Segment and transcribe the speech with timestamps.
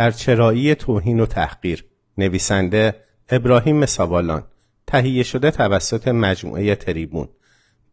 [0.00, 1.84] در چرایی توهین و تحقیر.
[2.18, 2.94] نویسنده
[3.28, 4.44] ابراهیم ساوالان
[4.86, 7.28] تهیه شده توسط مجموعه تریبون.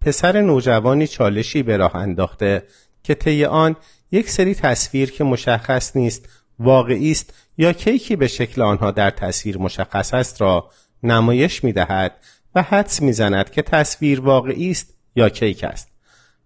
[0.01, 2.63] پسر نوجوانی چالشی به راه انداخته
[3.03, 3.75] که طی آن
[4.11, 9.57] یک سری تصویر که مشخص نیست واقعی است یا کیکی به شکل آنها در تصویر
[9.57, 10.69] مشخص است را
[11.03, 12.11] نمایش می دهد
[12.55, 15.87] و حدس می زند که تصویر واقعی است یا کیک است.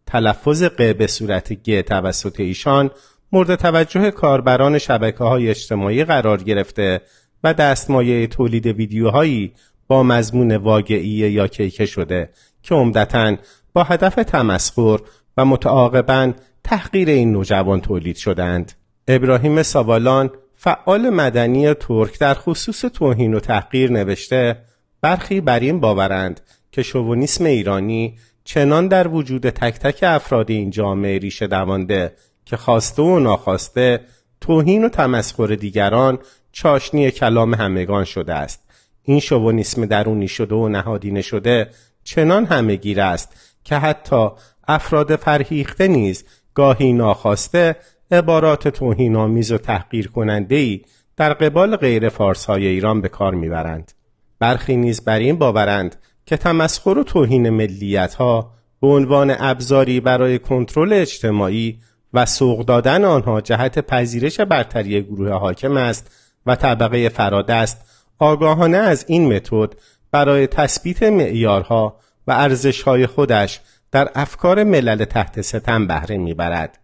[0.05, 2.91] تلفظ ق به صورت گ توسط ایشان
[3.31, 7.01] مورد توجه کاربران شبکه های اجتماعی قرار گرفته
[7.43, 9.53] و دستمایه تولید ویدیوهایی
[9.87, 12.29] با مضمون واقعی یا کیکه شده
[12.63, 13.35] که عمدتا
[13.73, 14.99] با هدف تمسخر
[15.37, 18.71] و متعاقبا تحقیر این نوجوان تولید شدند.
[19.07, 24.57] ابراهیم ساوالان فعال مدنی ترک در خصوص توهین و تحقیر نوشته
[25.01, 31.17] برخی بر این باورند که شوونیسم ایرانی چنان در وجود تک تک افراد این جامعه
[31.17, 32.13] ریشه دوانده
[32.51, 33.99] که خواسته و ناخواسته
[34.41, 36.19] توهین و تمسخر دیگران
[36.51, 38.63] چاشنی کلام همگان شده است
[39.03, 41.69] این شوونیسم درونی شده و نهادینه شده
[42.03, 44.29] چنان همهگیر است که حتی
[44.67, 47.75] افراد فرهیخته نیز گاهی ناخواسته
[48.11, 50.81] عبارات توهین آمیز و تحقیر کننده ای
[51.17, 53.91] در قبال غیر فارس های ایران به کار می‌برند.
[54.39, 60.39] برخی نیز بر این باورند که تمسخر و توهین ملیت ها به عنوان ابزاری برای
[60.39, 61.79] کنترل اجتماعی
[62.13, 66.11] و سوق دادن آنها جهت پذیرش برتری گروه حاکم است
[66.45, 67.77] و طبقه فرادست
[68.19, 69.73] آگاهانه از این متد
[70.11, 73.59] برای تثبیت معیارها و ارزشهای خودش
[73.91, 76.77] در افکار ملل تحت ستم بهره می‌برد.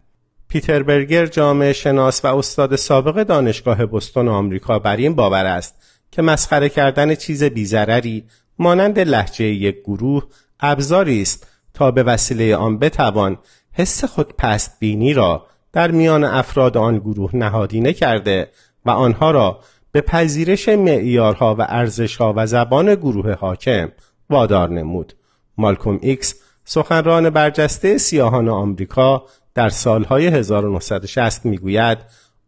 [0.48, 5.74] پیتر برگر جامعه شناس و استاد سابق دانشگاه بستون آمریکا بر این باور است
[6.10, 8.24] که مسخره کردن چیز بی‌ضرری
[8.58, 10.22] مانند لهجه یک گروه
[10.60, 13.38] ابزاری است تا به وسیله آن بتوان
[13.78, 18.50] حس خود پست بینی را در میان افراد آن گروه نهادینه کرده
[18.84, 19.60] و آنها را
[19.92, 23.88] به پذیرش معیارها و ارزشها و زبان گروه حاکم
[24.30, 25.12] وادار نمود.
[25.58, 31.98] مالکوم ایکس سخنران برجسته سیاهان آمریکا در سالهای 1960 می‌گوید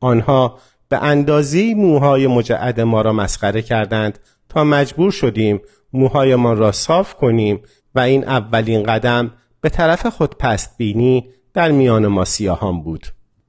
[0.00, 4.19] آنها به اندازی موهای مجعد ما را مسخره کردند
[4.49, 5.60] تا مجبور شدیم
[5.93, 7.60] موهایمان را صاف کنیم
[7.94, 13.06] و این اولین قدم به طرف خود پست بینی در میان ما سیاهان بود.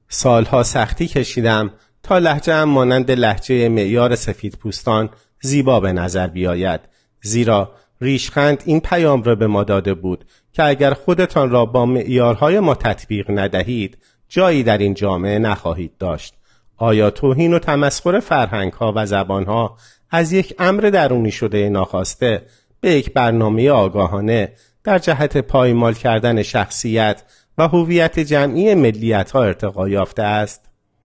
[0.08, 1.70] سالها سختی کشیدم
[2.02, 5.10] تا لحجه مانند لحجه معیار سفید پوستان
[5.42, 6.80] زیبا به نظر بیاید
[7.22, 12.60] زیرا ریشخند این پیام را به ما داده بود که اگر خودتان را با معیارهای
[12.60, 16.34] ما تطبیق ندهید جایی در این جامعه نخواهید داشت
[16.76, 19.76] آیا توهین و تمسخر فرهنگ ها و زبان ها
[20.10, 22.46] از یک امر درونی شده ناخواسته
[22.80, 24.52] به یک برنامه آگاهانه
[24.84, 27.22] در جهت پایمال کردن شخصیت
[27.58, 30.71] و هویت جمعی ملیت ها ارتقا یافته است.